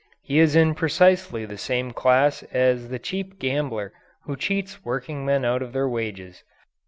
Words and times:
He 0.23 0.39
is 0.39 0.55
in 0.55 0.73
precisely 0.73 1.45
the 1.45 1.59
same 1.59 1.91
class 1.91 2.41
as 2.51 2.89
the 2.89 2.97
cheap 2.97 3.37
gambler 3.37 3.93
who 4.23 4.35
cheats 4.35 4.83
workingmen 4.83 5.45
out 5.45 5.61
of 5.61 5.73
their 5.73 5.87
wages. 5.87 6.43